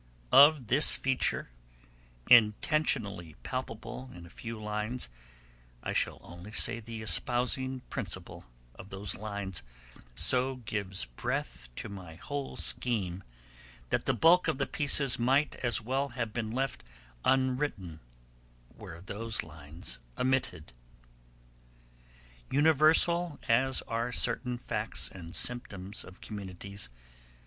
[0.31, 1.51] Of this feature,
[2.27, 5.09] intentionally palpable in a few lines,
[5.83, 9.61] I shall only say the espousing principle of those lines
[10.15, 13.23] so gives breath to my whole scheme
[13.91, 16.83] that the bulk of the pieces might as well have been left
[17.23, 17.99] unwritten
[18.75, 20.73] were those lines omitted....
[22.49, 26.89] Universal as are certain facts and symptoms of communities